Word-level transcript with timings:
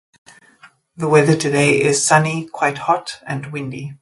The 0.97 1.07
weather 1.07 1.35
today 1.35 1.79
is 1.79 2.03
sunny, 2.03 2.47
quite 2.47 2.79
hot, 2.79 3.19
and 3.27 3.51
windy. 3.53 3.97